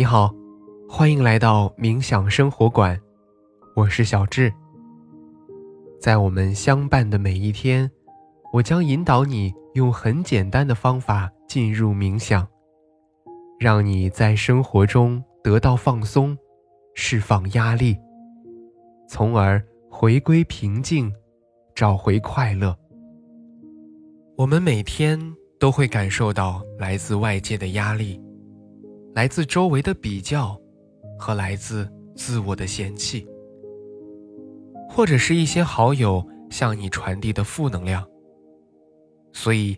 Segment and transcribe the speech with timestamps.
[0.00, 0.34] 你好，
[0.88, 2.98] 欢迎来到冥想生活馆，
[3.76, 4.50] 我是小智。
[6.00, 7.90] 在我们相伴的每一天，
[8.50, 12.48] 我将引导你用很简单的方法进入冥想，
[13.58, 16.34] 让你在生活中得到放松，
[16.94, 17.94] 释放压力，
[19.06, 21.12] 从而回归平静，
[21.74, 22.74] 找回快乐。
[24.38, 25.20] 我们每天
[25.58, 28.18] 都会感受到来自外界的压力。
[29.12, 30.56] 来自周围的比较，
[31.18, 33.26] 和来自自我的嫌弃，
[34.88, 38.06] 或者是一些好友向你传递的负能量。
[39.32, 39.76] 所以，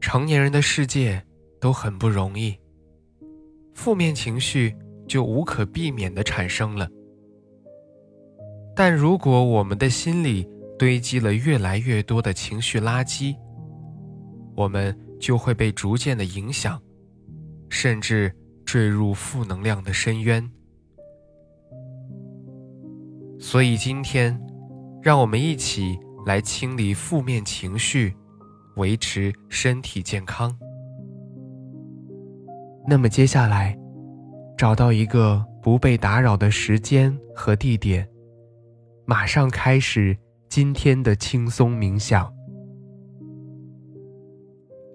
[0.00, 1.24] 成年人的世界
[1.58, 2.54] 都很不容易，
[3.74, 6.86] 负面情绪就无可避免地产生了。
[8.76, 10.46] 但如果我们的心里
[10.78, 13.34] 堆积了越来越多的情绪垃圾，
[14.54, 16.78] 我们就会被逐渐的影响，
[17.70, 18.30] 甚至。
[18.68, 20.46] 坠入负能量的深渊，
[23.40, 24.38] 所以今天，
[25.00, 28.14] 让我们一起来清理负面情绪，
[28.76, 30.54] 维持身体健康。
[32.86, 33.74] 那么接下来，
[34.54, 38.06] 找到一个不被打扰的时间和地点，
[39.06, 40.14] 马上开始
[40.50, 42.30] 今天的轻松冥想。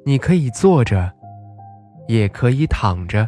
[0.05, 1.11] 你可以坐着，
[2.07, 3.27] 也可以躺着。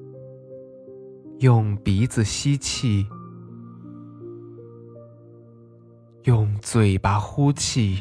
[1.41, 3.03] 用鼻子吸气，
[6.25, 7.97] 用嘴巴呼气。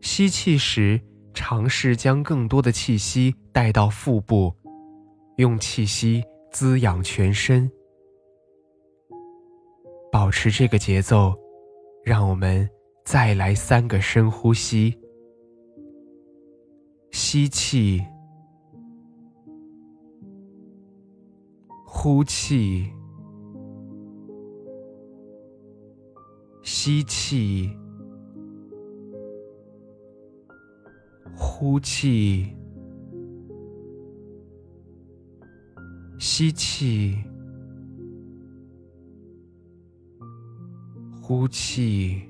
[0.00, 0.98] 吸气时，
[1.34, 4.50] 尝试将更多的气息带到腹部，
[5.36, 7.70] 用气息滋养全身。
[10.10, 11.34] 保持这个节奏，
[12.02, 12.66] 让我们
[13.04, 14.98] 再来三个深呼吸。
[17.10, 18.02] 吸气。
[22.02, 22.90] 呼气，
[26.62, 27.76] 吸气，
[31.36, 32.56] 呼气，
[36.18, 37.18] 吸气，
[41.20, 42.22] 呼气。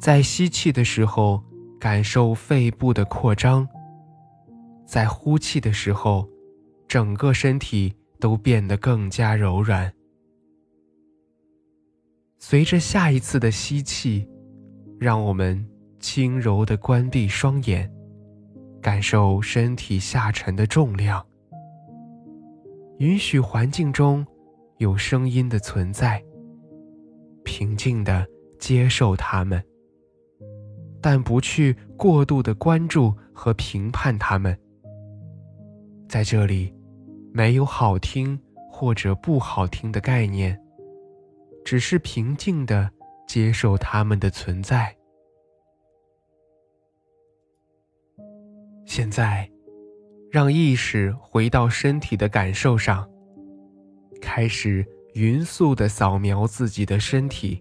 [0.00, 1.42] 在吸气的时候，
[1.78, 3.66] 感受肺部的扩张；
[4.86, 6.26] 在呼气的时候。
[6.94, 9.92] 整个身体都变得更加柔软。
[12.38, 14.24] 随着下一次的吸气，
[15.00, 15.68] 让我们
[15.98, 17.92] 轻柔地关闭双眼，
[18.80, 21.26] 感受身体下沉的重量。
[23.00, 24.24] 允许环境中
[24.78, 26.24] 有声音的存在，
[27.42, 28.24] 平静地
[28.60, 29.60] 接受它们，
[31.02, 34.56] 但不去过度的关注和评判它们。
[36.08, 36.72] 在这里。
[37.36, 38.40] 没有好听
[38.70, 40.56] 或者不好听的概念，
[41.64, 42.88] 只是平静的
[43.26, 44.96] 接受它们的存在。
[48.86, 49.50] 现在，
[50.30, 53.04] 让意识回到身体的感受上，
[54.22, 57.60] 开始匀速的扫描自己的身体。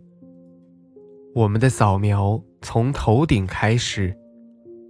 [1.33, 4.15] 我们的扫描从头顶开始，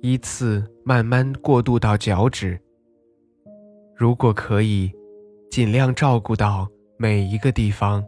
[0.02, 2.60] 依次慢慢过渡到脚趾。
[3.96, 4.92] 如果可以，
[5.50, 6.68] 尽量照顾到
[6.98, 8.04] 每一个地方。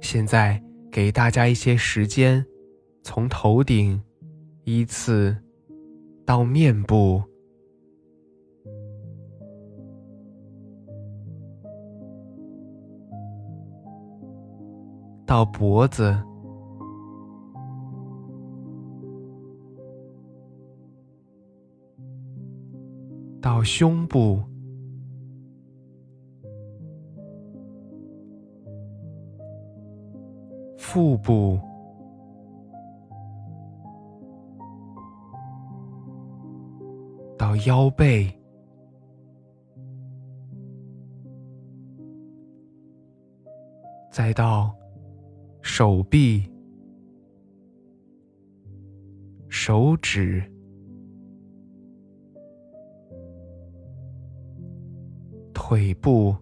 [0.00, 2.44] 现在给大家一些时间，
[3.02, 4.02] 从头顶
[4.64, 5.36] 依次
[6.24, 7.22] 到面部，
[15.26, 16.16] 到脖子。
[23.40, 24.42] 到胸部，
[30.76, 31.60] 腹部，
[37.38, 38.32] 到腰背，
[44.10, 44.74] 再到
[45.60, 46.50] 手臂、
[49.48, 50.42] 手指、
[55.68, 56.32] 腿部，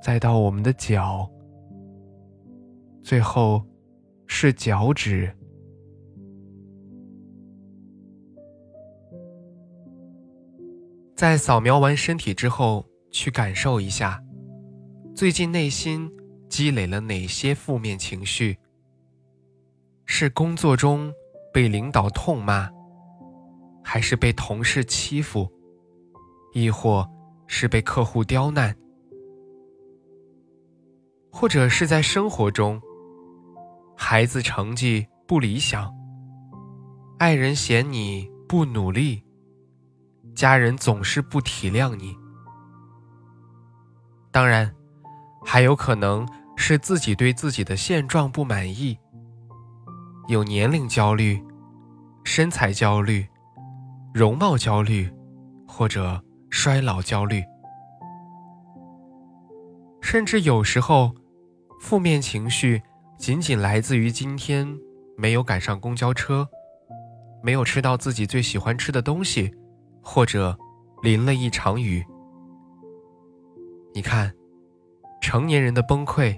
[0.00, 1.28] 再到我们的脚，
[3.02, 3.60] 最后
[4.28, 5.28] 是脚趾。
[11.16, 14.22] 在扫描完身体之后，去感受一下，
[15.16, 16.08] 最近内心
[16.48, 18.56] 积累了哪些负面情绪？
[20.06, 21.12] 是工作中
[21.52, 22.70] 被领导痛骂，
[23.92, 25.50] 还是被同事欺负，
[26.52, 27.04] 亦或
[27.48, 28.72] 是被客户刁难，
[31.32, 32.80] 或者是在生活中，
[33.96, 35.92] 孩子成绩不理想，
[37.18, 39.20] 爱人嫌你不努力。
[40.36, 42.16] 家人总是不体谅你，
[44.30, 44.72] 当然，
[45.44, 46.24] 还有可能
[46.56, 48.96] 是自己对自己的现状不满意，
[50.28, 51.44] 有年龄焦虑、
[52.22, 53.26] 身材焦虑、
[54.12, 55.08] 容貌焦虑，
[55.66, 57.42] 或者衰老焦虑，
[60.00, 61.14] 甚至有时候，
[61.80, 62.82] 负面情绪
[63.18, 64.66] 仅仅来自于今天
[65.16, 66.48] 没有赶上公交车，
[67.42, 69.54] 没有吃到自己最喜欢吃的东西。
[70.02, 70.56] 或者
[71.02, 72.02] 淋了一场雨，
[73.94, 74.32] 你看，
[75.20, 76.34] 成年人的崩溃，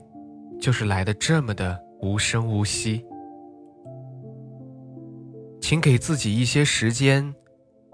[0.60, 3.06] 就是来的这么的无声无息。
[5.60, 7.32] 请给自己一些时间，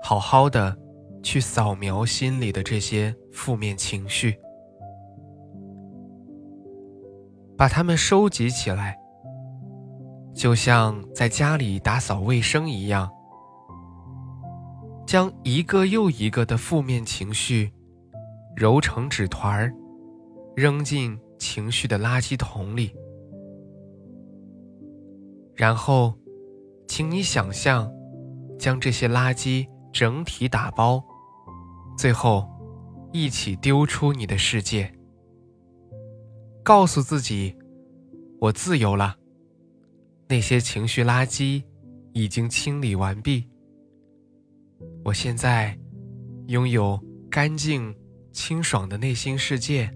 [0.03, 0.77] 好好的
[1.23, 4.39] 去扫描心里的这些负面情绪，
[7.57, 8.97] 把它们收集起来，
[10.35, 13.11] 就像在家里打扫卫生一样。
[15.07, 17.73] 将一个又一个的负面情绪
[18.55, 19.73] 揉成纸团儿，
[20.55, 22.95] 扔进情绪的垃圾桶里。
[25.55, 26.13] 然后，
[26.87, 27.91] 请你想象，
[28.59, 29.67] 将这些垃圾
[29.99, 31.05] 整体打包，
[31.97, 32.49] 最后
[33.13, 34.89] 一起丢出你的世界。
[36.63, 37.53] 告诉自己，
[38.41, 39.17] 我自由了。
[40.29, 41.65] 那些情绪垃圾
[42.13, 43.45] 已经清理完毕。
[45.05, 45.77] 我现在
[46.47, 46.97] 拥有
[47.29, 47.93] 干净、
[48.31, 49.93] 清爽的内心世界，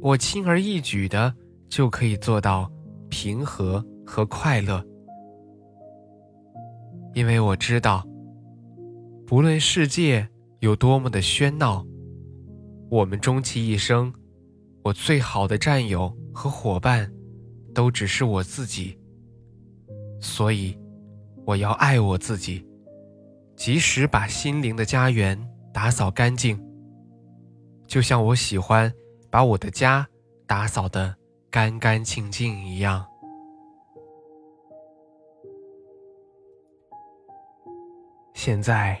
[0.00, 1.34] 我轻而易举的
[1.68, 2.72] 就可以做到
[3.10, 4.82] 平和和快乐，
[7.12, 8.02] 因为我知道，
[9.30, 10.28] 不论世界
[10.58, 11.86] 有多么的喧闹，
[12.90, 14.12] 我们终其一生，
[14.82, 17.08] 我最好的战友和伙伴，
[17.72, 18.98] 都只是我自己，
[20.20, 20.76] 所以
[21.46, 22.66] 我要爱我自己。
[23.54, 25.40] 及时把心灵的家园
[25.72, 26.60] 打扫干净，
[27.86, 28.92] 就像我喜欢
[29.30, 30.04] 把我的家
[30.44, 31.14] 打扫的
[31.48, 33.06] 干干净净一样。
[38.34, 39.00] 现在，